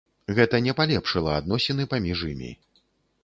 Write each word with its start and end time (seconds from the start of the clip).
Гэта 0.37 0.59
не 0.67 0.73
палепшыла 0.79 1.35
адносіны 1.41 1.87
паміж 1.93 2.19
імі. 2.31 2.51